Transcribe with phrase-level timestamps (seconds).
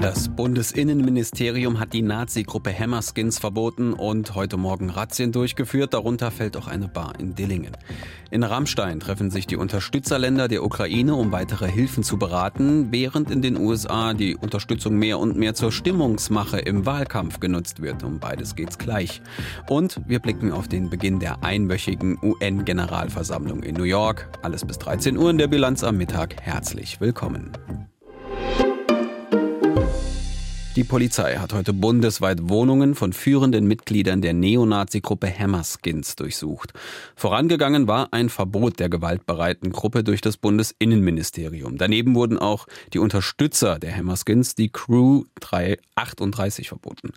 [0.00, 5.92] Das Bundesinnenministerium hat die Nazi-Gruppe Hammerskins verboten und heute Morgen Razzien durchgeführt.
[5.92, 7.76] Darunter fällt auch eine Bar in Dillingen.
[8.30, 13.42] In Rammstein treffen sich die Unterstützerländer der Ukraine, um weitere Hilfen zu beraten, während in
[13.42, 18.04] den USA die Unterstützung mehr und mehr zur Stimmungsmache im Wahlkampf genutzt wird.
[18.04, 19.20] Um beides geht's gleich.
[19.68, 24.28] Und wir blicken auf den Beginn der einwöchigen UN-Generalversammlung in New York.
[24.42, 26.40] Alles bis 13 Uhr in der Bilanz am Mittag.
[26.40, 27.50] Herzlich willkommen.
[30.78, 36.72] Die Polizei hat heute bundesweit Wohnungen von führenden Mitgliedern der Neonazi-Gruppe Hammerskins durchsucht.
[37.16, 41.78] Vorangegangen war ein Verbot der gewaltbereiten Gruppe durch das Bundesinnenministerium.
[41.78, 47.10] Daneben wurden auch die Unterstützer der Hammerskins, die Crew 338, verboten.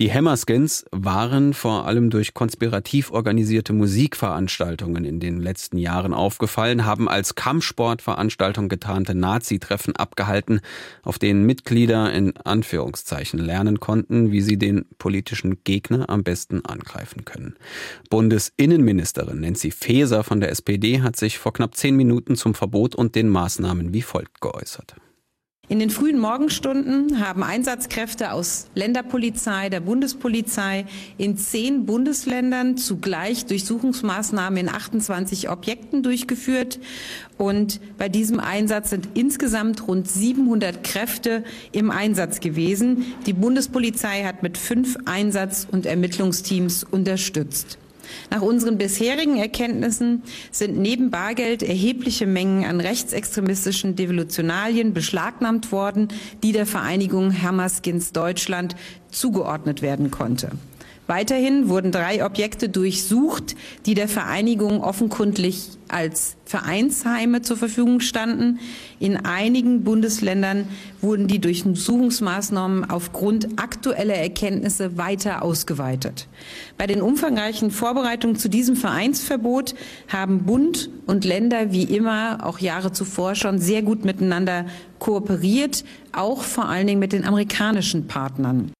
[0.00, 7.08] Die Hammerskins waren vor allem durch konspirativ organisierte Musikveranstaltungen in den letzten Jahren aufgefallen, haben
[7.08, 10.60] als Kampfsportveranstaltung getarnte Nazi-Treffen abgehalten,
[11.04, 16.64] auf denen Mitglieder in Anführungszeichen Anführungszeichen lernen konnten, wie sie den politischen Gegner am besten
[16.64, 17.56] angreifen können.
[18.08, 23.14] Bundesinnenministerin Nancy Faeser von der SPD hat sich vor knapp zehn Minuten zum Verbot und
[23.14, 24.96] den Maßnahmen wie folgt geäußert.
[25.68, 30.86] In den frühen Morgenstunden haben Einsatzkräfte aus Länderpolizei, der Bundespolizei
[31.18, 36.78] in zehn Bundesländern zugleich Durchsuchungsmaßnahmen in 28 Objekten durchgeführt.
[37.36, 41.42] Und bei diesem Einsatz sind insgesamt rund 700 Kräfte
[41.72, 43.04] im Einsatz gewesen.
[43.26, 47.76] Die Bundespolizei hat mit fünf Einsatz- und Ermittlungsteams unterstützt.
[48.30, 56.08] Nach unseren bisherigen Erkenntnissen sind neben Bargeld erhebliche Mengen an rechtsextremistischen Devolutionalien beschlagnahmt worden,
[56.42, 58.76] die der Vereinigung Hammerskins Deutschland
[59.10, 60.50] zugeordnet werden konnte.
[61.06, 63.54] Weiterhin wurden drei Objekte durchsucht,
[63.86, 68.58] die der Vereinigung offenkundig als Vereinsheime zur Verfügung standen.
[68.98, 70.66] In einigen Bundesländern
[71.00, 76.26] wurden die Durchsuchungsmaßnahmen aufgrund aktueller Erkenntnisse weiter ausgeweitet.
[76.76, 79.74] Bei den umfangreichen Vorbereitungen zu diesem Vereinsverbot
[80.08, 84.66] haben Bund und Länder wie immer auch Jahre zuvor schon sehr gut miteinander
[84.98, 88.72] kooperiert, auch vor allen Dingen mit den amerikanischen Partnern.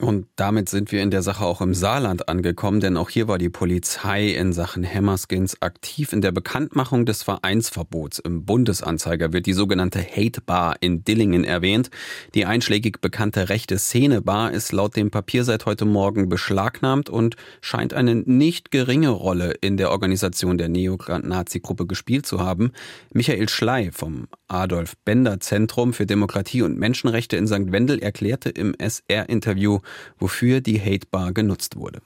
[0.00, 3.36] Und damit sind wir in der Sache auch im Saarland angekommen, denn auch hier war
[3.36, 6.12] die Polizei in Sachen Hammerskins aktiv.
[6.12, 11.90] In der Bekanntmachung des Vereinsverbots im Bundesanzeiger wird die sogenannte Hate Bar in Dillingen erwähnt.
[12.36, 17.34] Die einschlägig bekannte rechte Szene Bar ist laut dem Papier seit heute Morgen beschlagnahmt und
[17.60, 22.70] scheint eine nicht geringe Rolle in der Organisation der Neonazi-Gruppe gespielt zu haben.
[23.12, 27.72] Michael Schley vom Adolf Bender Zentrum für Demokratie und Menschenrechte in St.
[27.72, 29.80] Wendel erklärte im SR-Interview,
[30.18, 32.00] wofür die Hatebar genutzt wurde.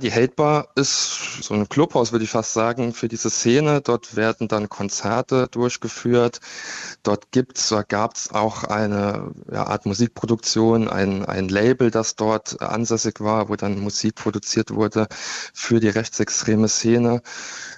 [0.00, 3.82] Die Hatebar ist so ein Clubhaus, würde ich fast sagen, für diese Szene.
[3.82, 6.40] Dort werden dann Konzerte durchgeführt.
[7.02, 13.20] Dort gibt's oder gab's auch eine ja, Art Musikproduktion, ein, ein Label, das dort ansässig
[13.20, 15.06] war, wo dann Musik produziert wurde
[15.52, 17.20] für die rechtsextreme Szene.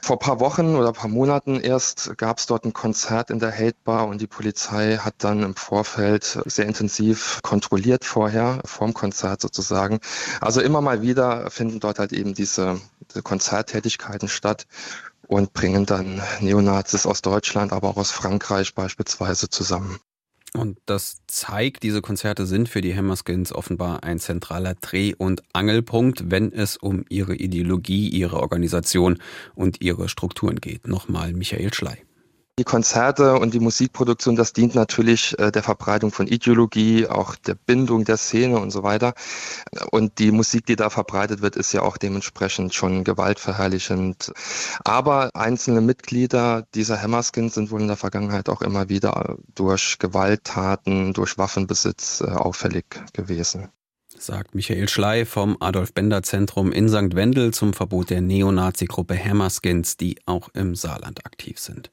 [0.03, 4.21] Vor paar Wochen oder paar Monaten erst gab's dort ein Konzert in der Hatebar und
[4.21, 9.99] die Polizei hat dann im Vorfeld sehr intensiv kontrolliert vorher, vorm Konzert sozusagen.
[10.41, 12.81] Also immer mal wieder finden dort halt eben diese,
[13.11, 14.67] diese Konzerttätigkeiten statt
[15.27, 19.99] und bringen dann Neonazis aus Deutschland, aber auch aus Frankreich beispielsweise zusammen.
[20.55, 26.31] Und das zeigt, diese Konzerte sind für die Hammerskins offenbar ein zentraler Dreh- und Angelpunkt,
[26.31, 29.19] wenn es um ihre Ideologie, ihre Organisation
[29.55, 30.87] und ihre Strukturen geht.
[30.87, 31.97] Nochmal Michael Schley.
[32.59, 37.55] Die Konzerte und die Musikproduktion, das dient natürlich äh, der Verbreitung von Ideologie, auch der
[37.55, 39.15] Bindung der Szene und so weiter.
[39.91, 44.33] Und die Musik, die da verbreitet wird, ist ja auch dementsprechend schon gewaltverherrlichend.
[44.85, 51.15] Aber einzelne Mitglieder dieser Hammerskins sind wohl in der Vergangenheit auch immer wieder durch Gewalttaten,
[51.15, 53.71] durch Waffenbesitz äh, auffällig gewesen
[54.22, 57.15] sagt Michael Schley vom Adolf Bender Zentrum in St.
[57.15, 61.91] Wendel zum Verbot der Neonazi-Gruppe Hammerskins, die auch im Saarland aktiv sind.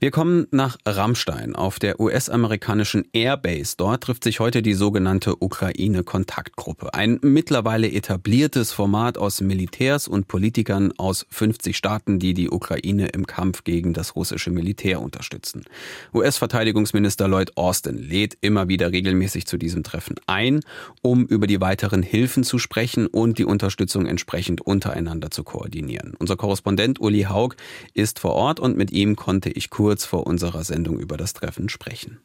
[0.00, 3.76] Wir kommen nach Rammstein auf der US-amerikanischen Airbase.
[3.76, 6.92] Dort trifft sich heute die sogenannte Ukraine-Kontaktgruppe.
[6.92, 13.26] Ein mittlerweile etabliertes Format aus Militärs und Politikern aus 50 Staaten, die die Ukraine im
[13.26, 15.64] Kampf gegen das russische Militär unterstützen.
[16.12, 20.60] US-Verteidigungsminister Lloyd Austin lädt immer wieder regelmäßig zu diesem Treffen ein,
[21.02, 26.14] um über die weiteren Hilfen zu sprechen und die Unterstützung entsprechend untereinander zu koordinieren.
[26.18, 27.54] Unser Korrespondent Uli Haug
[27.94, 31.34] ist vor Ort und mit ihm konnte ich kurz kurz vor unserer Sendung über das
[31.34, 32.18] Treffen sprechen.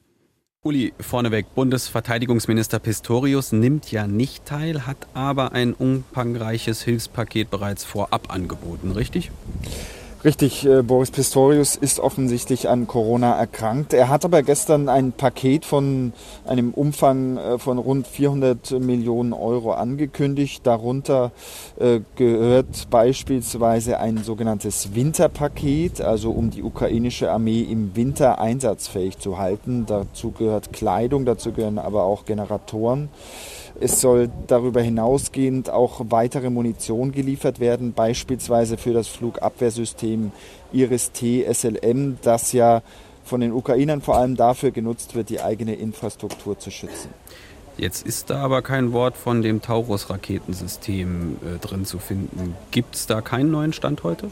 [0.63, 8.33] Uli, vorneweg, Bundesverteidigungsminister Pistorius nimmt ja nicht teil, hat aber ein umfangreiches Hilfspaket bereits vorab
[8.33, 9.31] angeboten, richtig?
[10.21, 13.93] Richtig, äh, Boris Pistorius ist offensichtlich an Corona erkrankt.
[13.93, 16.11] Er hat aber gestern ein Paket von
[16.45, 20.67] einem Umfang äh, von rund 400 Millionen Euro angekündigt.
[20.67, 21.31] Darunter
[21.79, 29.37] äh, gehört beispielsweise ein sogenanntes Winterpaket, also um die ukrainische Armee im Winter einsatzfähig zu
[29.37, 29.85] halten.
[29.87, 33.07] Dazu gehört Kleidung, dazu gehören aber auch Generatoren.
[33.81, 40.31] Es soll darüber hinausgehend auch weitere Munition geliefert werden, beispielsweise für das Flugabwehrsystem
[40.73, 42.81] Iris-T SLM, das ja
[43.23, 47.09] von den Ukrainern vor allem dafür genutzt wird, die eigene Infrastruktur zu schützen.
[47.77, 52.55] Jetzt ist da aber kein Wort von dem Taurus-Raketensystem äh, drin zu finden.
[52.71, 54.29] Gibt es da keinen neuen Stand heute?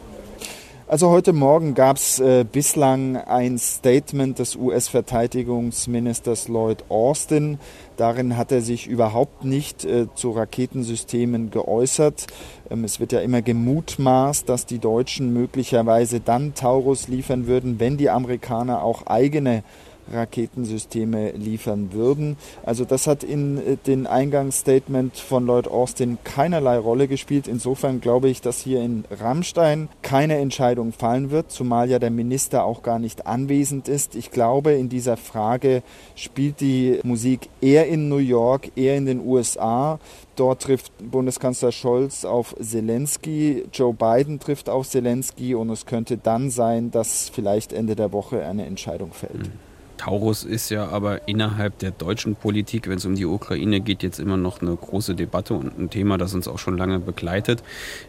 [0.90, 7.60] Also heute Morgen gab es äh, bislang ein Statement des US-Verteidigungsministers Lloyd Austin.
[7.98, 12.28] Darin hat er sich überhaupt nicht äh, zu Raketensystemen geäußert.
[12.70, 17.98] Ähm, es wird ja immer gemutmaßt, dass die Deutschen möglicherweise dann Taurus liefern würden, wenn
[17.98, 19.66] die Amerikaner auch eigene
[20.12, 22.38] Raketensysteme liefern würden.
[22.64, 27.48] Also das hat in äh, den Eingangsstatement von Lloyd Austin keinerlei Rolle gespielt.
[27.48, 32.64] Insofern glaube ich, dass hier in Rammstein keine Entscheidung fallen wird, zumal ja der Minister
[32.64, 34.16] auch gar nicht anwesend ist.
[34.16, 35.84] Ich glaube, in dieser Frage
[36.16, 40.00] spielt die Musik eher in New York, eher in den USA.
[40.36, 46.52] Dort trifft Bundeskanzler Scholz auf Zelensky, Joe Biden trifft auf Zelensky und es könnte dann
[46.52, 49.48] sein, dass vielleicht Ende der Woche eine Entscheidung fällt.
[49.48, 49.67] Mhm.
[49.98, 54.20] Taurus ist ja aber innerhalb der deutschen Politik, wenn es um die Ukraine geht, jetzt
[54.20, 57.64] immer noch eine große Debatte und ein Thema, das uns auch schon lange begleitet.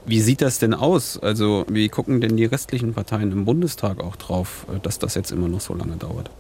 [0.07, 1.19] Wie sieht das denn aus?
[1.19, 5.49] Also wie gucken denn die restlichen Parteien im Bundestag auch drauf, dass das jetzt immer
[5.49, 6.31] noch so lange dauert?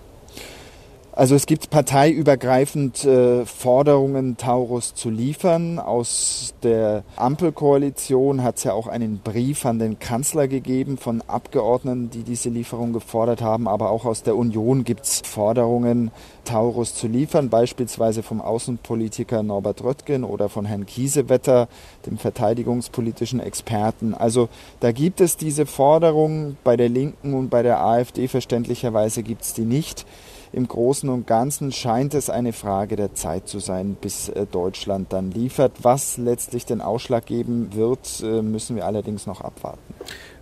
[1.18, 5.80] Also es gibt parteiübergreifend äh, Forderungen, Taurus zu liefern.
[5.80, 12.10] Aus der Ampelkoalition hat es ja auch einen Brief an den Kanzler gegeben von Abgeordneten,
[12.10, 13.66] die diese Lieferung gefordert haben.
[13.66, 16.12] Aber auch aus der Union gibt es Forderungen,
[16.44, 21.66] Taurus zu liefern, beispielsweise vom Außenpolitiker Norbert Röttgen oder von Herrn Kiesewetter,
[22.06, 24.14] dem verteidigungspolitischen Experten.
[24.14, 24.48] Also
[24.78, 29.52] da gibt es diese Forderungen, bei der Linken und bei der AfD verständlicherweise gibt es
[29.52, 30.06] die nicht.
[30.52, 35.12] Im Großen und Ganzen scheint es eine Frage der Zeit zu sein, bis äh, Deutschland
[35.12, 35.72] dann liefert.
[35.82, 39.94] Was letztlich den Ausschlag geben wird, äh, müssen wir allerdings noch abwarten.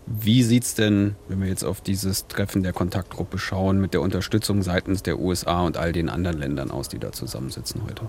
[0.06, 4.02] Wie sieht es denn, wenn wir jetzt auf dieses Treffen der Kontaktgruppe schauen, mit der
[4.02, 8.08] Unterstützung seitens der USA und all den anderen Ländern aus, die da zusammensitzen heute?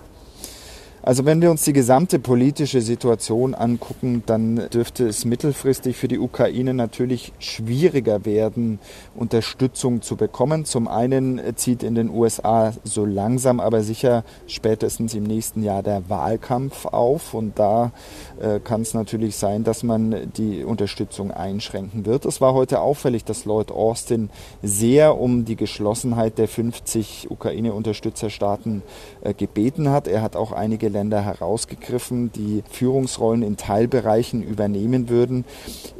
[1.07, 6.19] Also wenn wir uns die gesamte politische Situation angucken, dann dürfte es mittelfristig für die
[6.19, 8.79] Ukraine natürlich schwieriger werden,
[9.15, 10.65] Unterstützung zu bekommen.
[10.65, 16.09] Zum einen zieht in den USA so langsam, aber sicher spätestens im nächsten Jahr der
[16.09, 17.93] Wahlkampf auf und da
[18.41, 22.25] äh, kann es natürlich sein, dass man die Unterstützung einschränken wird.
[22.25, 24.29] Es war heute auffällig, dass Lloyd Austin
[24.61, 28.83] sehr um die Geschlossenheit der 50 Ukraine-Unterstützerstaaten
[29.21, 30.09] äh, gebeten hat.
[30.09, 35.45] Er hat auch einige Länder herausgegriffen, die Führungsrollen in Teilbereichen übernehmen würden.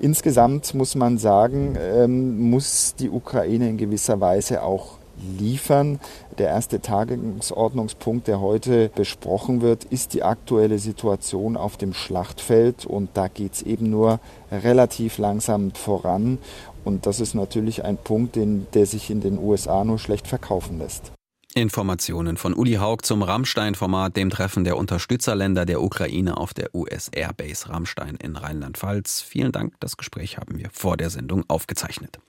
[0.02, 4.98] Insgesamt muss man sagen, ähm, muss die Ukraine in gewisser Weise auch
[5.38, 6.00] liefern.
[6.38, 13.10] Der erste Tagesordnungspunkt, der heute besprochen wird, ist die aktuelle Situation auf dem Schlachtfeld und
[13.14, 14.20] da geht es eben nur
[14.52, 16.40] relativ langsam voran.
[16.86, 20.80] Und das ist natürlich ein Punkt, den, der sich in den USA nur schlecht verkaufen
[20.80, 21.12] lässt.
[21.62, 27.10] Informationen von Uli Haug zum Rammstein-Format, dem Treffen der Unterstützerländer der Ukraine auf der US
[27.10, 29.22] Airbase Rammstein in Rheinland-Pfalz.
[29.22, 32.20] Vielen Dank, das Gespräch haben wir vor der Sendung aufgezeichnet.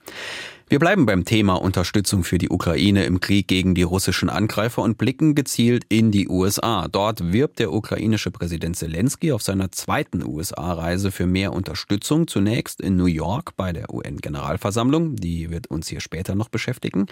[0.71, 4.99] Wir bleiben beim Thema Unterstützung für die Ukraine im Krieg gegen die russischen Angreifer und
[4.99, 6.89] blicken gezielt in die USA.
[6.89, 12.29] Dort wirbt der ukrainische Präsident Zelensky auf seiner zweiten USA-Reise für mehr Unterstützung.
[12.29, 17.07] Zunächst in New York bei der UN-Generalversammlung, die wird uns hier später noch beschäftigen,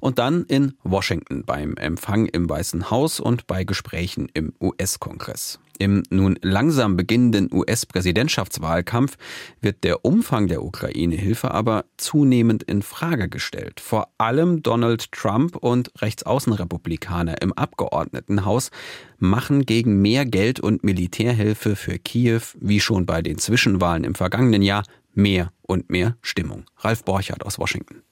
[0.00, 5.60] und dann in Washington beim Empfang im Weißen Haus und bei Gesprächen im US-Kongress.
[5.78, 9.16] Im nun langsam beginnenden US-Präsidentschaftswahlkampf
[9.60, 13.78] wird der Umfang der Ukraine-Hilfe aber zunehmend in Frage gestellt.
[13.78, 18.72] Vor allem Donald Trump und Rechtsaußenrepublikaner im Abgeordnetenhaus
[19.18, 24.62] machen gegen mehr Geld und Militärhilfe für Kiew, wie schon bei den Zwischenwahlen im vergangenen
[24.62, 24.82] Jahr,
[25.12, 26.64] mehr und mehr Stimmung.
[26.78, 28.02] Ralf Borchardt aus Washington.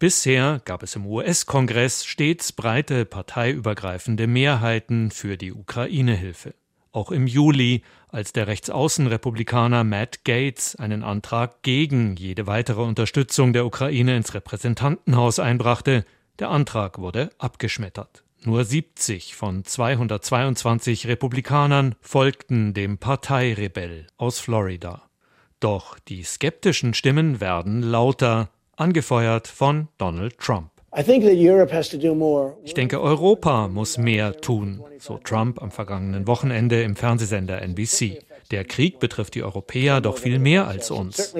[0.00, 6.54] Bisher gab es im US-Kongress stets breite parteiübergreifende Mehrheiten für die Ukraine-Hilfe.
[6.92, 13.66] Auch im Juli, als der Rechtsaußenrepublikaner Matt Gates einen Antrag gegen jede weitere Unterstützung der
[13.66, 16.04] Ukraine ins Repräsentantenhaus einbrachte,
[16.38, 18.22] der Antrag wurde abgeschmettert.
[18.44, 25.02] Nur 70 von 222 Republikanern folgten dem Parteirebell aus Florida.
[25.58, 30.70] Doch die skeptischen Stimmen werden lauter, angefeuert von Donald Trump.
[32.64, 38.22] Ich denke, Europa muss mehr tun, so Trump am vergangenen Wochenende im Fernsehsender NBC.
[38.50, 41.34] Der Krieg betrifft die Europäer doch viel mehr als uns.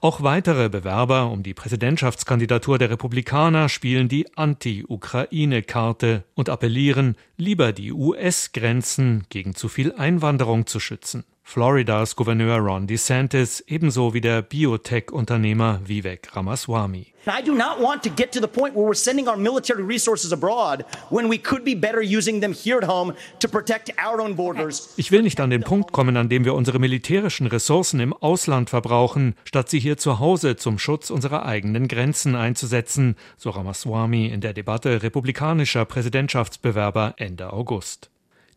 [0.00, 7.92] Auch weitere Bewerber um die Präsidentschaftskandidatur der Republikaner spielen die Anti-Ukraine-Karte und appellieren, lieber die
[7.92, 11.24] US-Grenzen gegen zu viel Einwanderung zu schützen.
[11.52, 17.08] Floridas Gouverneur Ron DeSantis ebenso wie der Biotech-Unternehmer Vivek Ramaswamy.
[17.26, 20.32] I do not want to get to the point where we're sending our military resources
[20.32, 24.36] abroad when we could be better using them here at home to protect our own
[24.36, 24.94] borders.
[24.96, 28.70] Ich will nicht an den Punkt kommen, an dem wir unsere militärischen Ressourcen im Ausland
[28.70, 34.40] verbrauchen, statt sie hier zu Hause zum Schutz unserer eigenen Grenzen einzusetzen, so Ramaswamy in
[34.40, 38.08] der Debatte republikanischer Präsidentschaftsbewerber Ende August.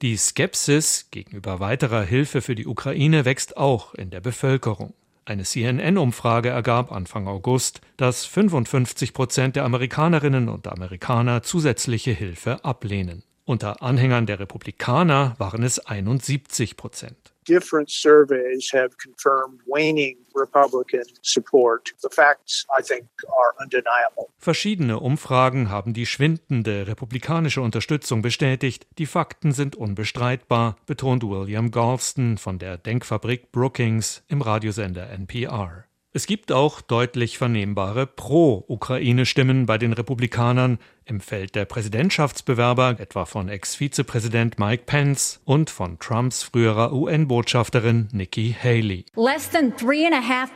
[0.03, 4.93] Die Skepsis gegenüber weiterer Hilfe für die Ukraine wächst auch in der Bevölkerung.
[5.23, 13.23] Eine CNN-Umfrage ergab Anfang August, dass 55 Prozent der Amerikanerinnen und Amerikaner zusätzliche Hilfe ablehnen.
[13.45, 21.93] Unter Anhängern der Republikaner waren es 71 Prozent different surveys have confirmed waning Republican support.
[22.01, 24.29] The facts, I think, are undeniable.
[24.39, 28.87] Verschiedene Umfragen haben die schwindende republikanische Unterstützung bestätigt.
[28.97, 35.85] Die Fakten sind unbestreitbar, betont William Galston von der Denkfabrik Brookings im Radiosender NPR.
[36.15, 43.49] Es gibt auch deutlich vernehmbare Pro-Ukraine-Stimmen bei den Republikanern im Feld der Präsidentschaftsbewerber, etwa von
[43.49, 49.05] Ex-Vizepräsident Mike Pence und von Trumps früherer UN-Botschafterin Nikki Haley.
[49.15, 50.49] Less than 3,5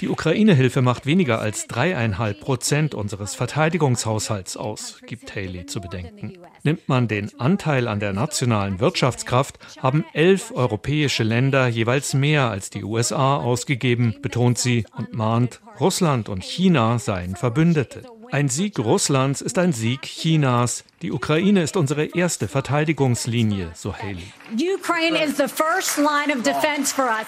[0.00, 6.38] die Ukraine-Hilfe macht weniger als dreieinhalb Prozent unseres Verteidigungshaushalts aus, gibt Haley zu bedenken.
[6.64, 12.70] Nimmt man den Anteil an der nationalen Wirtschaftskraft, haben elf europäische Länder jeweils mehr als
[12.70, 18.02] die USA ausgegeben, betont sie und mahnt, Russland und China seien Verbündete.
[18.30, 20.84] Ein Sieg Russlands ist ein Sieg Chinas.
[21.00, 24.32] Die Ukraine ist unsere erste Verteidigungslinie, so Haley.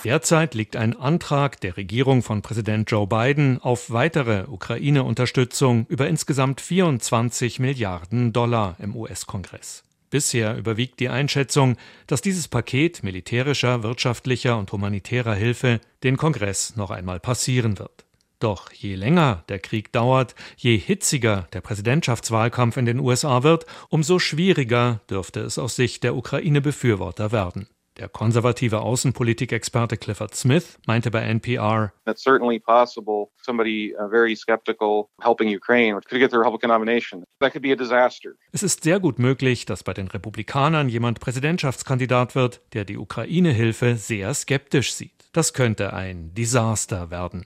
[0.05, 6.61] Derzeit liegt ein Antrag der Regierung von Präsident Joe Biden auf weitere Ukraine-Unterstützung über insgesamt
[6.61, 9.85] 24 Milliarden Dollar im US-Kongress.
[10.11, 11.77] Bisher überwiegt die Einschätzung,
[12.09, 18.05] dass dieses Paket militärischer, wirtschaftlicher und humanitärer Hilfe den Kongress noch einmal passieren wird.
[18.41, 24.19] Doch je länger der Krieg dauert, je hitziger der Präsidentschaftswahlkampf in den USA wird, umso
[24.19, 27.69] schwieriger dürfte es aus Sicht der Ukraine-Befürworter werden.
[27.99, 35.11] Der konservative Außenpolitikexperte Clifford Smith meinte bei NPR, It's certainly possible somebody uh, very skeptical
[35.21, 37.25] helping Ukraine could get the Republican nomination.
[37.41, 38.37] That could be a disaster.
[38.53, 43.97] Es ist sehr gut möglich, dass bei den Republikanern jemand Präsidentschaftskandidat wird, der die Ukraine-Hilfe
[43.97, 45.29] sehr skeptisch sieht.
[45.33, 47.45] Das könnte ein Desaster werden.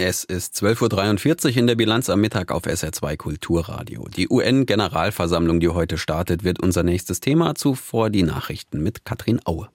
[0.00, 4.06] Es ist 12.43 Uhr in der Bilanz am Mittag auf SR2 Kulturradio.
[4.06, 7.56] Die UN-Generalversammlung, die heute startet, wird unser nächstes Thema.
[7.56, 9.68] Zuvor die Nachrichten mit Katrin Aue.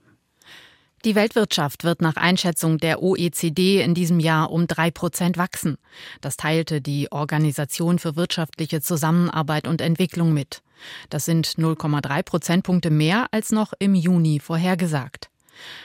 [1.04, 5.76] Die Weltwirtschaft wird nach Einschätzung der OECD in diesem Jahr um drei Prozent wachsen.
[6.22, 10.62] Das teilte die Organisation für wirtschaftliche Zusammenarbeit und Entwicklung mit.
[11.10, 15.33] Das sind 0,3 Prozentpunkte mehr als noch im Juni vorhergesagt.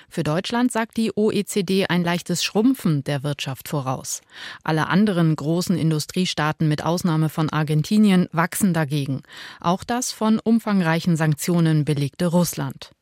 [0.08, 4.22] Für Deutschland sagt die OECD ein leichtes Schrumpfen der Wirtschaft voraus.
[4.64, 9.22] Alle anderen großen Industriestaaten mit Ausnahme von Argentinien wachsen dagegen.
[9.60, 12.92] Auch das von umfangreichen Sanktionen belegte Russland.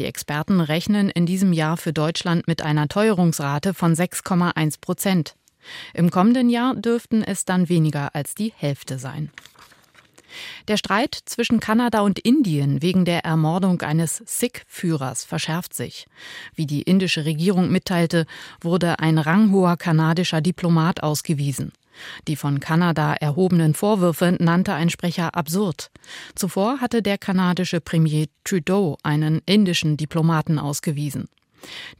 [0.00, 5.34] Die Experten rechnen in diesem Jahr für Deutschland mit einer Teuerungsrate von 6,1 Prozent.
[5.92, 9.30] Im kommenden Jahr dürften es dann weniger als die Hälfte sein.
[10.68, 16.06] Der Streit zwischen Kanada und Indien wegen der Ermordung eines Sikh-Führers verschärft sich.
[16.54, 18.26] Wie die indische Regierung mitteilte,
[18.60, 21.72] wurde ein ranghoher kanadischer Diplomat ausgewiesen.
[22.26, 25.90] Die von Kanada erhobenen Vorwürfe nannte ein Sprecher absurd.
[26.34, 31.28] Zuvor hatte der kanadische Premier Trudeau einen indischen Diplomaten ausgewiesen.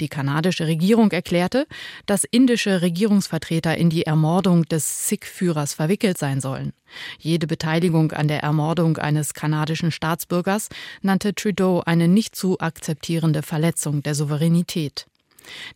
[0.00, 1.66] Die kanadische Regierung erklärte,
[2.06, 6.72] dass indische Regierungsvertreter in die Ermordung des Sikh-Führers verwickelt sein sollen.
[7.18, 10.68] Jede Beteiligung an der Ermordung eines kanadischen Staatsbürgers
[11.02, 15.06] nannte Trudeau eine nicht zu akzeptierende Verletzung der Souveränität.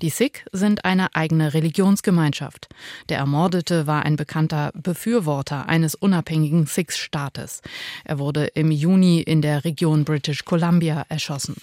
[0.03, 2.69] Die Sikh sind eine eigene Religionsgemeinschaft.
[3.09, 7.63] Der Ermordete war ein bekannter Befürworter eines unabhängigen Sikh-Staates.
[8.05, 11.57] Er wurde im Juni in der Region British Columbia erschossen.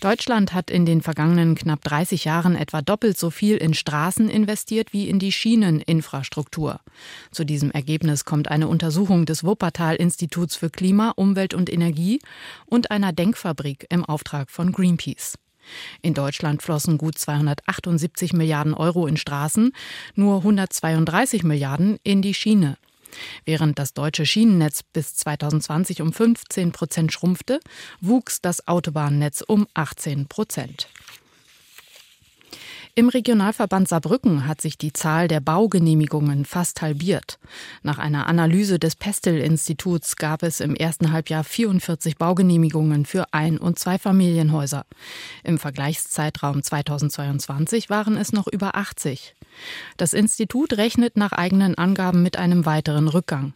[0.00, 4.92] Deutschland hat in den vergangenen knapp 30 Jahren etwa doppelt so viel in Straßen investiert
[4.92, 6.80] wie in die Schieneninfrastruktur.
[7.30, 12.20] Zu diesem Ergebnis kommt eine Untersuchung des Wuppertal-Instituts für Klima, Umwelt und Energie
[12.66, 15.34] und einer Denkfabrik im Auftrag von Greenpeace.
[16.02, 19.72] In Deutschland flossen gut 278 Milliarden Euro in Straßen,
[20.14, 22.76] nur 132 Milliarden in die Schiene.
[23.44, 27.60] Während das deutsche Schienennetz bis 2020 um 15 Prozent schrumpfte,
[28.00, 30.88] wuchs das Autobahnnetz um 18 Prozent.
[32.96, 37.40] Im Regionalverband Saarbrücken hat sich die Zahl der Baugenehmigungen fast halbiert.
[37.82, 43.80] Nach einer Analyse des Pestel-Instituts gab es im ersten Halbjahr 44 Baugenehmigungen für Ein- und
[43.80, 44.86] Zweifamilienhäuser.
[45.42, 49.34] Im Vergleichszeitraum 2022 waren es noch über 80.
[49.96, 53.54] Das Institut rechnet nach eigenen Angaben mit einem weiteren Rückgang.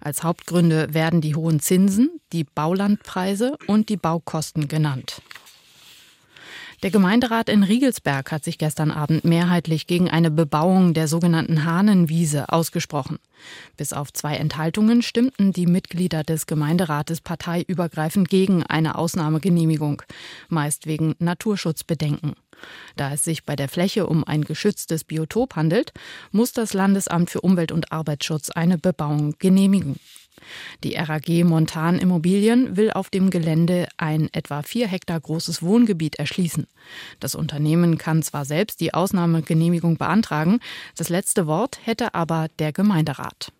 [0.00, 5.20] Als Hauptgründe werden die hohen Zinsen, die Baulandpreise und die Baukosten genannt.
[6.84, 12.50] Der Gemeinderat in Riegelsberg hat sich gestern Abend mehrheitlich gegen eine Bebauung der sogenannten Hahnenwiese
[12.50, 13.18] ausgesprochen.
[13.76, 20.02] Bis auf zwei Enthaltungen stimmten die Mitglieder des Gemeinderates parteiübergreifend gegen eine Ausnahmegenehmigung,
[20.48, 22.34] meist wegen Naturschutzbedenken.
[22.94, 25.92] Da es sich bei der Fläche um ein geschütztes Biotop handelt,
[26.30, 29.96] muss das Landesamt für Umwelt und Arbeitsschutz eine Bebauung genehmigen.
[30.84, 36.66] Die RAG Montan Immobilien will auf dem Gelände ein etwa vier Hektar großes Wohngebiet erschließen.
[37.20, 40.60] Das Unternehmen kann zwar selbst die Ausnahmegenehmigung beantragen,
[40.96, 43.52] das letzte Wort hätte aber der Gemeinderat.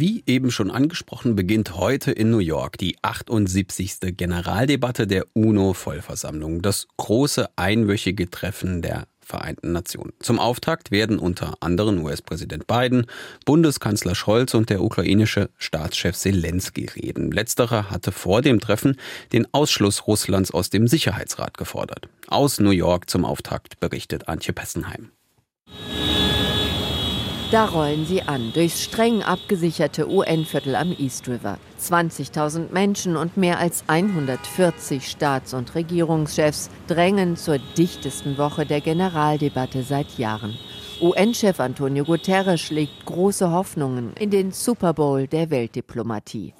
[0.00, 4.16] Wie eben schon angesprochen, beginnt heute in New York die 78.
[4.16, 10.14] Generaldebatte der UNO-Vollversammlung, das große einwöchige Treffen der Vereinten Nationen.
[10.20, 13.04] Zum Auftakt werden unter anderem US-Präsident Biden,
[13.44, 17.30] Bundeskanzler Scholz und der ukrainische Staatschef Zelensky reden.
[17.30, 18.96] Letzterer hatte vor dem Treffen
[19.34, 22.08] den Ausschluss Russlands aus dem Sicherheitsrat gefordert.
[22.28, 25.10] Aus New York zum Auftakt berichtet Antje Pessenheim.
[27.50, 31.56] Da rollen sie an, durchs streng abgesicherte UN-Viertel am East River.
[31.80, 39.82] 20.000 Menschen und mehr als 140 Staats- und Regierungschefs drängen zur dichtesten Woche der Generaldebatte
[39.82, 40.58] seit Jahren.
[41.00, 46.54] UN-Chef Antonio Guterres legt große Hoffnungen in den Super Bowl der Weltdiplomatie.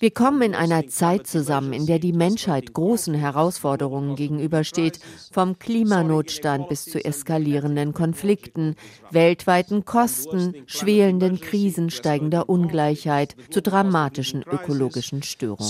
[0.00, 6.68] Wir kommen in einer Zeit zusammen, in der die Menschheit großen Herausforderungen gegenübersteht, vom Klimanotstand
[6.68, 8.76] bis zu eskalierenden Konflikten,
[9.10, 15.66] weltweiten Kosten, schwelenden Krisen, steigender Ungleichheit, zu dramatischen ökologischen Störungen.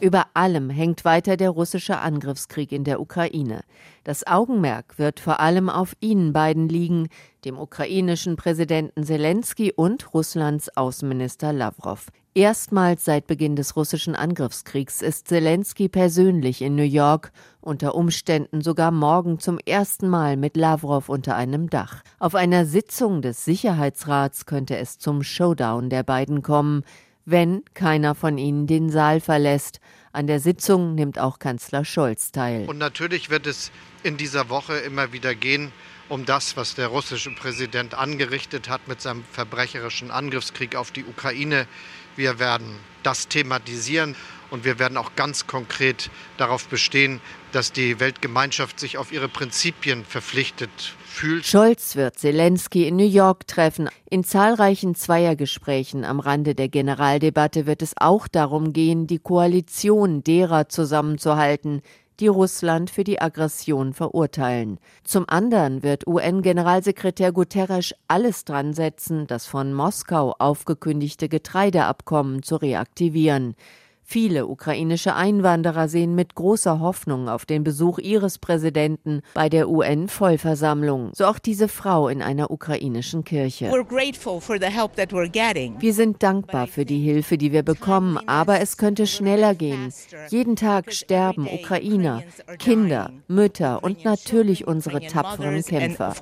[0.00, 3.60] Über allem hängt weiter der russische russische Angriffskrieg in der Ukraine.
[4.02, 7.08] Das Augenmerk wird vor allem auf ihnen beiden liegen,
[7.44, 12.06] dem ukrainischen Präsidenten Zelensky und Russlands Außenminister Lavrov.
[12.32, 18.90] Erstmals seit Beginn des russischen Angriffskriegs ist Zelensky persönlich in New York, unter Umständen sogar
[18.90, 22.02] morgen zum ersten Mal mit Lavrov unter einem Dach.
[22.18, 26.82] Auf einer Sitzung des Sicherheitsrats könnte es zum Showdown der beiden kommen,
[27.26, 29.80] wenn keiner von ihnen den Saal verlässt.
[30.12, 32.66] An der Sitzung nimmt auch Kanzler Scholz teil.
[32.66, 33.70] Und natürlich wird es
[34.02, 35.72] in dieser Woche immer wieder gehen
[36.08, 41.66] um das, was der russische Präsident angerichtet hat mit seinem verbrecherischen Angriffskrieg auf die Ukraine.
[42.16, 44.16] Wir werden das thematisieren
[44.50, 47.20] und wir werden auch ganz konkret darauf bestehen,
[47.52, 51.46] dass die Weltgemeinschaft sich auf ihre Prinzipien verpflichtet fühlt.
[51.46, 53.88] Scholz wird Zelensky in New York treffen.
[54.08, 60.68] In zahlreichen Zweiergesprächen am Rande der Generaldebatte wird es auch darum gehen, die Koalition derer
[60.68, 61.82] zusammenzuhalten,
[62.20, 64.78] die Russland für die Aggression verurteilen.
[65.04, 73.54] Zum anderen wird UN-Generalsekretär Guterres alles dran setzen, das von Moskau aufgekündigte Getreideabkommen zu reaktivieren.
[74.10, 81.10] Viele ukrainische Einwanderer sehen mit großer Hoffnung auf den Besuch ihres Präsidenten bei der UN-Vollversammlung.
[81.12, 83.66] So auch diese Frau in einer ukrainischen Kirche.
[85.78, 89.92] Wir sind dankbar für die Hilfe, die wir bekommen, aber es könnte schneller gehen.
[90.30, 92.22] Jeden Tag sterben Ukrainer,
[92.58, 96.14] Kinder, Mütter und natürlich unsere tapferen Kämpfer.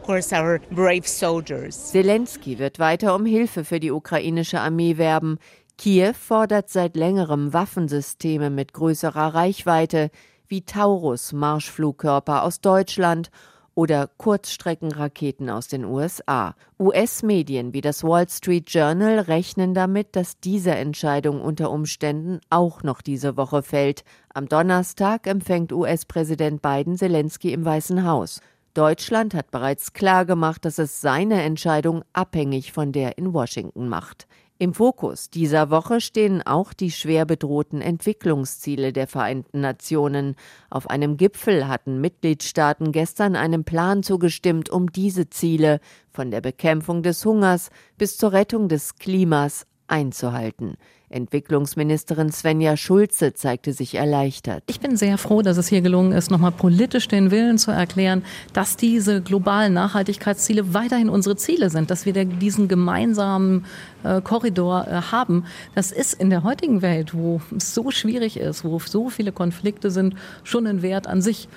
[1.70, 5.38] Zelensky wird weiter um Hilfe für die ukrainische Armee werben.
[5.78, 10.10] Kiew fordert seit längerem Waffensysteme mit größerer Reichweite
[10.48, 13.30] wie Taurus Marschflugkörper aus Deutschland
[13.74, 16.54] oder Kurzstreckenraketen aus den USA.
[16.80, 23.02] US-Medien wie das Wall Street Journal rechnen damit, dass diese Entscheidung unter Umständen auch noch
[23.02, 24.02] diese Woche fällt.
[24.32, 28.40] Am Donnerstag empfängt US-Präsident Biden Zelensky im Weißen Haus.
[28.72, 34.26] Deutschland hat bereits klargemacht, dass es seine Entscheidung abhängig von der in Washington macht.
[34.58, 40.34] Im Fokus dieser Woche stehen auch die schwer bedrohten Entwicklungsziele der Vereinten Nationen.
[40.70, 45.78] Auf einem Gipfel hatten Mitgliedstaaten gestern einem Plan zugestimmt, um diese Ziele
[46.10, 50.76] von der Bekämpfung des Hungers bis zur Rettung des Klimas einzuhalten.
[51.08, 54.64] Entwicklungsministerin Svenja Schulze zeigte sich erleichtert.
[54.66, 58.24] Ich bin sehr froh, dass es hier gelungen ist, nochmal politisch den Willen zu erklären,
[58.52, 63.66] dass diese globalen Nachhaltigkeitsziele weiterhin unsere Ziele sind, dass wir diesen gemeinsamen
[64.02, 65.44] äh, Korridor äh, haben.
[65.76, 69.92] Das ist in der heutigen Welt, wo es so schwierig ist, wo so viele Konflikte
[69.92, 71.48] sind, schon ein Wert an sich.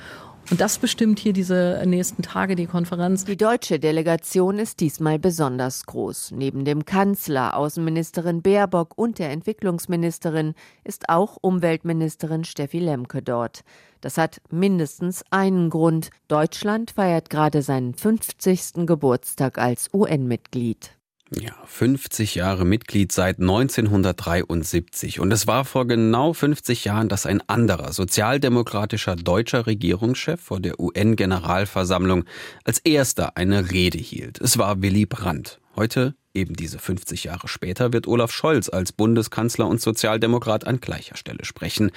[0.49, 3.23] Und das bestimmt hier diese nächsten Tage die Konferenz.
[3.23, 6.31] Die deutsche Delegation ist diesmal besonders groß.
[6.31, 13.63] Neben dem Kanzler, Außenministerin Baerbock und der Entwicklungsministerin ist auch Umweltministerin Steffi Lemke dort.
[14.01, 16.09] Das hat mindestens einen Grund.
[16.27, 18.87] Deutschland feiert gerade seinen 50.
[18.87, 20.98] Geburtstag als UN-Mitglied.
[21.31, 25.19] Ja, 50 Jahre Mitglied seit 1973.
[25.19, 30.79] Und es war vor genau 50 Jahren, dass ein anderer sozialdemokratischer deutscher Regierungschef vor der
[30.79, 32.25] UN-Generalversammlung
[32.63, 34.41] als erster eine Rede hielt.
[34.41, 35.59] Es war Willy Brandt.
[35.75, 41.15] Heute, eben diese 50 Jahre später, wird Olaf Scholz als Bundeskanzler und Sozialdemokrat an gleicher
[41.15, 41.91] Stelle sprechen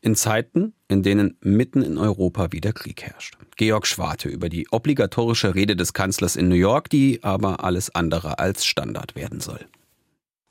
[0.00, 3.36] in Zeiten, in denen mitten in Europa wieder Krieg herrscht.
[3.58, 8.38] Georg Schwarte über die obligatorische Rede des Kanzlers in New York, die aber alles andere
[8.38, 9.66] als Standard werden soll.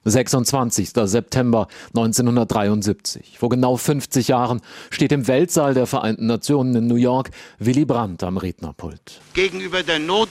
[0.04, 0.90] 26.
[0.94, 3.38] September 1973.
[3.40, 8.24] Vor genau 50 Jahren steht im Weltsaal der Vereinten Nationen in New York Willy Brandt
[8.24, 9.22] am Rednerpult.
[9.34, 10.30] Gegenüber der Not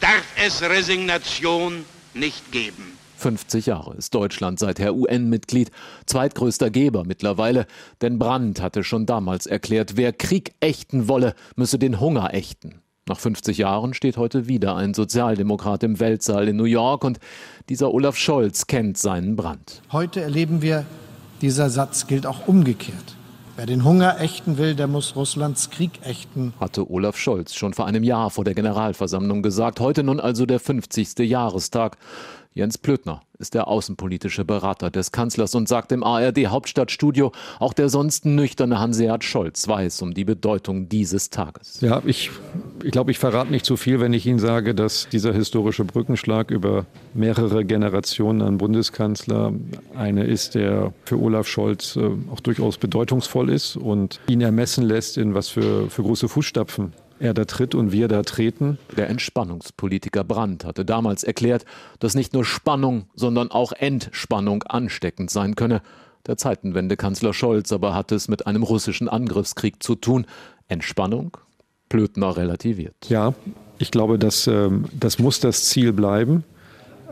[0.00, 1.84] darf es Resignation
[2.14, 3.03] nicht geben.
[3.24, 5.70] 50 Jahre ist Deutschland seither UN-Mitglied,
[6.04, 7.64] zweitgrößter Geber mittlerweile,
[8.02, 12.82] denn Brandt hatte schon damals erklärt, wer Krieg ächten wolle, müsse den Hunger ächten.
[13.08, 17.18] Nach 50 Jahren steht heute wieder ein Sozialdemokrat im Weltsaal in New York und
[17.70, 19.80] dieser Olaf Scholz kennt seinen Brand.
[19.90, 20.84] Heute erleben wir,
[21.40, 23.16] dieser Satz gilt auch umgekehrt.
[23.56, 26.52] Wer den Hunger ächten will, der muss Russlands Krieg ächten.
[26.58, 29.78] Hatte Olaf Scholz schon vor einem Jahr vor der Generalversammlung gesagt.
[29.78, 31.20] Heute nun also der 50.
[31.20, 31.96] Jahrestag.
[32.56, 37.88] Jens Plötner ist der außenpolitische Berater des Kanzlers und sagt im ARD Hauptstadtstudio, auch der
[37.88, 41.80] sonst nüchterne Hanseat Scholz weiß um die Bedeutung dieses Tages.
[41.80, 42.30] Ja, ich,
[42.84, 46.52] ich glaube, ich verrate nicht zu viel, wenn ich Ihnen sage, dass dieser historische Brückenschlag
[46.52, 49.52] über mehrere Generationen an Bundeskanzler
[49.96, 55.18] eine ist, der für Olaf Scholz äh, auch durchaus bedeutungsvoll ist und ihn ermessen lässt,
[55.18, 58.78] in was für, für große Fußstapfen er da tritt und wir da treten.
[58.96, 61.64] Der Entspannungspolitiker Brandt hatte damals erklärt,
[61.98, 65.82] dass nicht nur Spannung, sondern auch Entspannung ansteckend sein könne.
[66.26, 70.26] Der Zeitenwende-Kanzler Scholz aber hatte es mit einem russischen Angriffskrieg zu tun.
[70.68, 71.36] Entspannung?
[71.88, 72.96] Plötner relativiert.
[73.08, 73.34] Ja,
[73.78, 76.44] ich glaube, dass, ähm, das muss das Ziel bleiben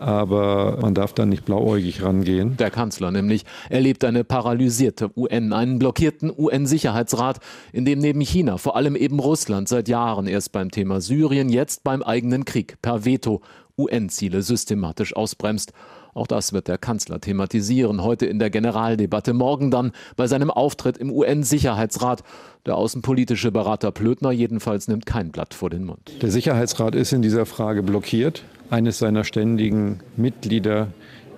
[0.03, 2.57] aber man darf da nicht blauäugig rangehen.
[2.57, 7.39] Der Kanzler nämlich erlebt eine paralysierte UN, einen blockierten UN-Sicherheitsrat,
[7.73, 11.85] in dem neben China vor allem eben Russland seit Jahren erst beim Thema Syrien, jetzt
[11.85, 13.41] beim eigenen Krieg per Veto
[13.79, 15.73] UN-Ziele systematisch ausbremst.
[16.15, 20.99] Auch das wird der Kanzler thematisieren, heute in der Generaldebatte, morgen dann bei seinem Auftritt
[20.99, 22.23] im UN-Sicherheitsrat.
[22.67, 26.13] Der außenpolitische Berater Plötner jedenfalls nimmt kein Blatt vor den Mund.
[26.21, 28.45] Der Sicherheitsrat ist in dieser Frage blockiert.
[28.69, 30.89] Eines seiner ständigen Mitglieder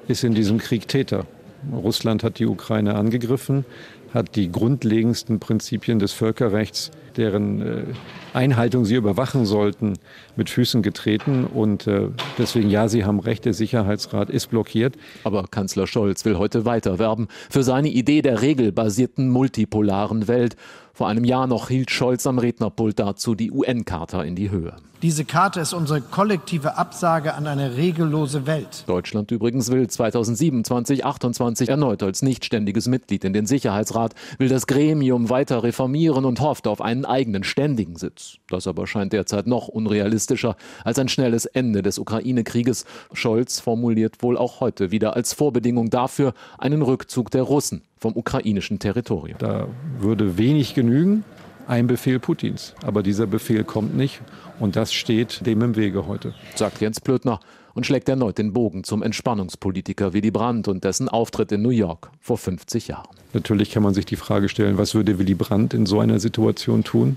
[0.08, 1.24] ist in diesem Krieg Täter.
[1.72, 3.64] Russland hat die Ukraine angegriffen,
[4.12, 7.84] hat die grundlegendsten Prinzipien des Völkerrechts deren äh,
[8.32, 9.94] Einhaltung sie überwachen sollten,
[10.36, 11.44] mit Füßen getreten.
[11.44, 14.96] Und äh, deswegen, ja, Sie haben recht, der Sicherheitsrat ist blockiert.
[15.24, 20.56] Aber Kanzler Scholz will heute weiter werben für seine Idee der regelbasierten multipolaren Welt.
[20.92, 24.76] Vor einem Jahr noch hielt Scholz am Rednerpult dazu die UN-Charta in die Höhe.
[25.04, 28.84] Diese Karte ist unsere kollektive Absage an eine regellose Welt.
[28.86, 35.28] Deutschland übrigens will 2027, 28 erneut als nichtständiges Mitglied in den Sicherheitsrat, will das Gremium
[35.28, 38.38] weiter reformieren und hofft auf einen eigenen ständigen Sitz.
[38.48, 42.84] Das aber scheint derzeit noch unrealistischer als ein schnelles Ende des Ukraine-Krieges.
[43.12, 48.78] Scholz formuliert wohl auch heute wieder als Vorbedingung dafür einen Rückzug der Russen vom ukrainischen
[48.78, 49.38] Territorium.
[49.38, 51.24] Da würde wenig genügen,
[51.66, 52.74] ein Befehl Putins.
[52.84, 54.20] Aber dieser Befehl kommt nicht.
[54.60, 56.34] Und das steht dem im Wege heute.
[56.54, 57.40] Sagt Jens Plötner
[57.74, 62.10] und schlägt erneut den Bogen zum Entspannungspolitiker Willy Brandt und dessen Auftritt in New York
[62.20, 63.08] vor 50 Jahren.
[63.32, 66.84] Natürlich kann man sich die Frage stellen, was würde Willy Brandt in so einer Situation
[66.84, 67.16] tun?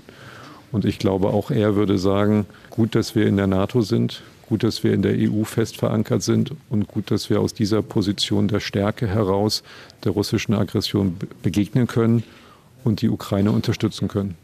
[0.70, 4.62] Und ich glaube, auch er würde sagen, gut, dass wir in der NATO sind, gut,
[4.62, 8.48] dass wir in der EU fest verankert sind und gut, dass wir aus dieser Position
[8.48, 9.62] der Stärke heraus
[10.04, 12.22] der russischen Aggression begegnen können
[12.84, 14.36] und die Ukraine unterstützen können.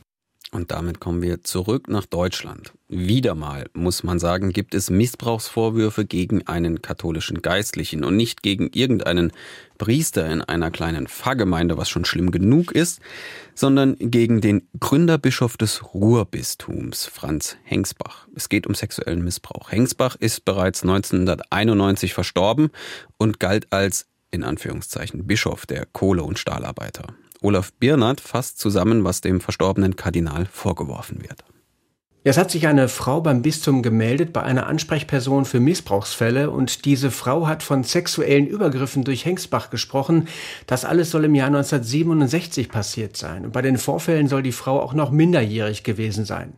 [0.54, 2.74] Und damit kommen wir zurück nach Deutschland.
[2.88, 8.70] Wieder mal, muss man sagen, gibt es Missbrauchsvorwürfe gegen einen katholischen Geistlichen und nicht gegen
[8.72, 9.32] irgendeinen
[9.78, 13.00] Priester in einer kleinen Pfarrgemeinde, was schon schlimm genug ist,
[13.56, 18.28] sondern gegen den Gründerbischof des Ruhrbistums, Franz Hengsbach.
[18.36, 19.72] Es geht um sexuellen Missbrauch.
[19.72, 22.70] Hengsbach ist bereits 1991 verstorben
[23.18, 27.06] und galt als in Anführungszeichen Bischof der Kohle- und Stahlarbeiter.
[27.44, 31.44] Olaf Birnert fasst zusammen, was dem verstorbenen Kardinal vorgeworfen wird.
[32.26, 37.10] Es hat sich eine Frau beim Bistum gemeldet bei einer Ansprechperson für Missbrauchsfälle und diese
[37.10, 40.26] Frau hat von sexuellen Übergriffen durch Hengsbach gesprochen.
[40.66, 43.44] Das alles soll im Jahr 1967 passiert sein.
[43.44, 46.54] Und bei den Vorfällen soll die Frau auch noch minderjährig gewesen sein.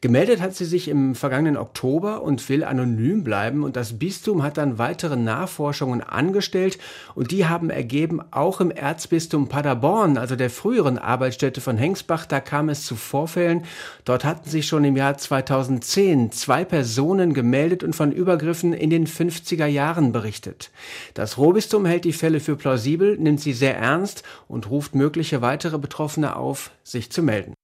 [0.00, 4.58] Gemeldet hat sie sich im vergangenen Oktober und will anonym bleiben und das Bistum hat
[4.58, 6.78] dann weitere Nachforschungen angestellt
[7.14, 12.40] und die haben ergeben, auch im Erzbistum Paderborn, also der früheren Arbeitsstätte von Hengsbach, da
[12.40, 13.64] kam es zu Vorfällen.
[14.04, 19.06] Dort hatten sich schon im Jahr 2010 zwei Personen gemeldet und von Übergriffen in den
[19.06, 20.70] 50er Jahren berichtet.
[21.12, 25.78] Das Rohbistum hält die Fälle für plausibel, nimmt sie sehr ernst und ruft mögliche weitere
[25.78, 27.54] Betroffene auf, sich zu melden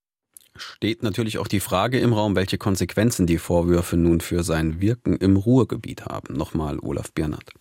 [0.60, 5.16] steht natürlich auch die Frage im Raum, welche Konsequenzen die Vorwürfe nun für sein Wirken
[5.16, 6.34] im Ruhrgebiet haben.
[6.34, 7.52] Nochmal Olaf Biernert.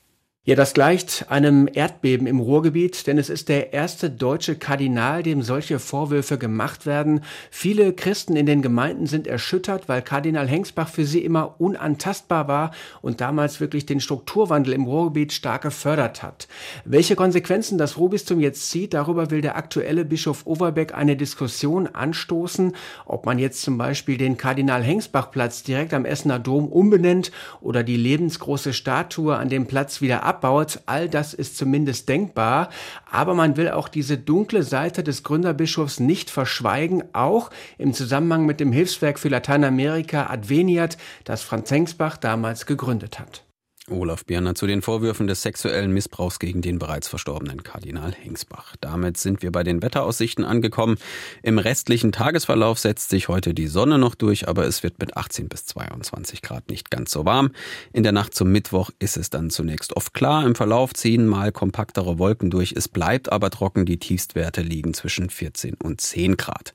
[0.45, 5.41] Ja, das gleicht einem Erdbeben im Ruhrgebiet, denn es ist der erste deutsche Kardinal, dem
[5.41, 7.25] solche Vorwürfe gemacht werden.
[7.52, 12.71] Viele Christen in den Gemeinden sind erschüttert, weil Kardinal Hengsbach für sie immer unantastbar war
[13.02, 16.47] und damals wirklich den Strukturwandel im Ruhrgebiet stark gefördert hat.
[16.86, 22.78] Welche Konsequenzen das Ruhrbistum jetzt zieht, darüber will der aktuelle Bischof Overbeck eine Diskussion anstoßen,
[23.06, 27.97] ob man jetzt zum Beispiel den Kardinal Hengsbach-Platz direkt am Essener Dom umbenennt oder die
[27.97, 30.80] lebensgroße Statue an dem Platz wieder ab abbaut.
[30.86, 32.69] All das ist zumindest denkbar.
[33.12, 38.60] Aber man will auch diese dunkle Seite des Gründerbischofs nicht verschweigen, auch im Zusammenhang mit
[38.60, 43.43] dem Hilfswerk für Lateinamerika Adveniat, das Franz Hengsbach damals gegründet hat.
[43.91, 48.75] Olaf Birner zu den Vorwürfen des sexuellen Missbrauchs gegen den bereits verstorbenen Kardinal Hengsbach.
[48.82, 50.97] Damit sind wir bei den Wetteraussichten angekommen.
[51.43, 55.49] Im restlichen Tagesverlauf setzt sich heute die Sonne noch durch, aber es wird mit 18
[55.49, 57.52] bis 22 Grad nicht ganz so warm.
[57.93, 60.45] In der Nacht zum Mittwoch ist es dann zunächst oft klar.
[60.45, 62.73] Im Verlauf ziehen mal kompaktere Wolken durch.
[62.73, 63.86] Es bleibt aber trocken.
[63.86, 66.73] Die Tiefstwerte liegen zwischen 14 und 10 Grad.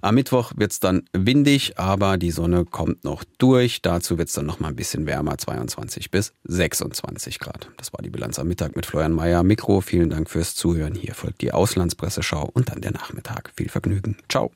[0.00, 3.82] Am Mittwoch wird es dann windig, aber die Sonne kommt noch durch.
[3.82, 7.70] Dazu wird es dann noch mal ein bisschen wärmer, 22 bis 26 Grad.
[7.76, 9.42] Das war die Bilanz am Mittag mit Florian Mayer.
[9.44, 10.94] Mikro, vielen Dank fürs Zuhören.
[10.94, 13.52] Hier folgt die Auslandspresseschau und dann der Nachmittag.
[13.56, 14.16] Viel Vergnügen.
[14.28, 14.50] Ciao.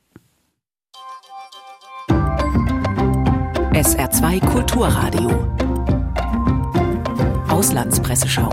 [3.71, 5.29] SR2 Kulturradio.
[7.49, 8.51] Auslandspresseschau.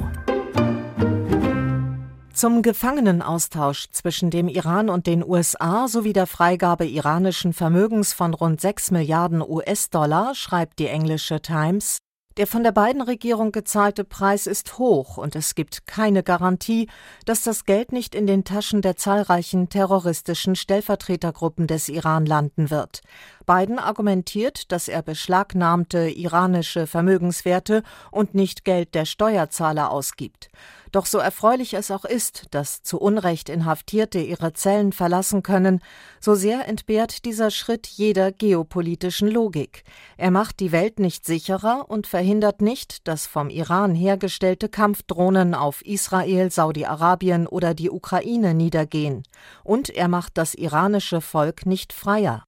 [2.32, 8.60] Zum Gefangenenaustausch zwischen dem Iran und den USA sowie der Freigabe iranischen Vermögens von rund
[8.60, 11.98] 6 Milliarden US-Dollar schreibt die englische Times,
[12.36, 16.88] der von der beiden Regierung gezahlte Preis ist hoch und es gibt keine Garantie,
[17.24, 23.02] dass das Geld nicht in den Taschen der zahlreichen terroristischen Stellvertretergruppen des Iran landen wird.
[23.46, 30.50] Biden argumentiert, dass er beschlagnahmte iranische Vermögenswerte und nicht Geld der Steuerzahler ausgibt.
[30.92, 35.80] Doch so erfreulich es auch ist, dass zu Unrecht Inhaftierte ihre Zellen verlassen können,
[36.20, 39.84] so sehr entbehrt dieser Schritt jeder geopolitischen Logik.
[40.18, 45.82] Er macht die Welt nicht sicherer und verhindert nicht, dass vom Iran hergestellte Kampfdrohnen auf
[45.82, 49.22] Israel, Saudi-Arabien oder die Ukraine niedergehen.
[49.64, 52.44] Und er macht das iranische Volk nicht freier.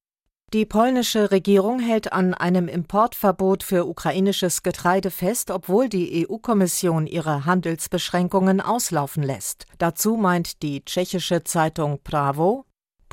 [0.55, 7.43] Die polnische Regierung hält an einem Importverbot für ukrainisches Getreide fest, obwohl die EU-Kommission ihre
[7.43, 9.65] Handelsbeschränkungen auslaufen lässt.
[9.79, 12.63] Dazu meint die tschechische Zeitung Bravo,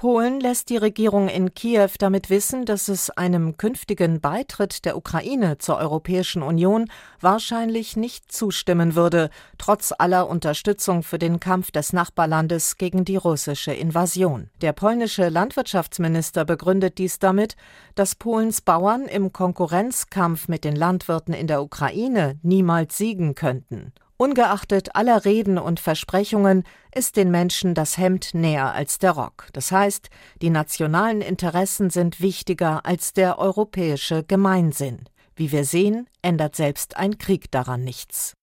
[0.03, 5.59] Polen lässt die Regierung in Kiew damit wissen, dass es einem künftigen Beitritt der Ukraine
[5.59, 12.79] zur Europäischen Union wahrscheinlich nicht zustimmen würde, trotz aller Unterstützung für den Kampf des Nachbarlandes
[12.79, 14.51] gegen die russische Invasion.
[14.61, 17.55] Der polnische Landwirtschaftsminister begründet dies damit,
[17.95, 23.93] dass Polens Bauern im Konkurrenzkampf mit den Landwirten in der Ukraine niemals siegen könnten.
[24.23, 26.63] Ungeachtet aller Reden und Versprechungen
[26.95, 29.49] ist den Menschen das Hemd näher als der Rock.
[29.53, 35.09] Das heißt, die nationalen Interessen sind wichtiger als der europäische Gemeinsinn.
[35.35, 38.35] Wie wir sehen, ändert selbst ein Krieg daran nichts.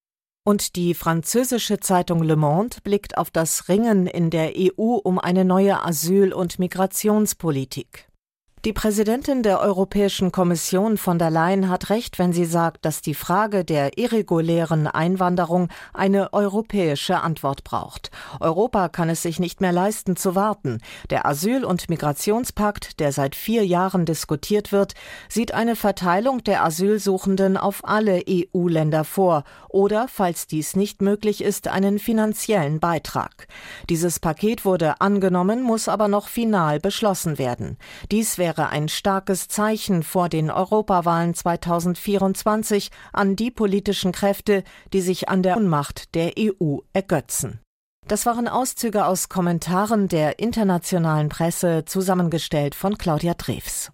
[0.43, 5.45] Und die französische Zeitung Le Monde blickt auf das Ringen in der EU um eine
[5.45, 8.08] neue Asyl- und Migrationspolitik.
[8.65, 13.13] Die Präsidentin der Europäischen Kommission von der Leyen hat recht, wenn sie sagt, dass die
[13.13, 18.11] Frage der irregulären Einwanderung eine europäische Antwort braucht.
[18.41, 20.79] Europa kann es sich nicht mehr leisten zu warten.
[21.09, 24.93] Der Asyl- und Migrationspakt, der seit vier Jahren diskutiert wird,
[25.29, 31.69] sieht eine Verteilung der Asylsuchenden auf alle EU-Länder vor oder, falls dies nicht möglich ist,
[31.69, 33.47] einen finanziellen Beitrag.
[33.89, 37.77] Dieses Paket wurde angenommen, muss aber noch final beschlossen werden.
[38.11, 45.01] Dies wäre wäre ein starkes Zeichen vor den Europawahlen 2024 an die politischen Kräfte, die
[45.01, 47.59] sich an der Unmacht der EU ergötzen.
[48.07, 53.91] Das waren Auszüge aus Kommentaren der internationalen Presse, zusammengestellt von Claudia Drews.